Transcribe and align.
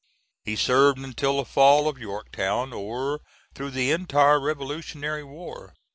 He 0.45 0.55
served 0.55 0.97
until 0.97 1.37
the 1.37 1.45
fall 1.45 1.87
of 1.87 1.99
Yorktown, 1.99 2.73
or 2.73 3.21
through 3.53 3.69
the 3.69 3.91
entire 3.91 4.39
Revolutionary 4.39 5.23
war. 5.23 5.75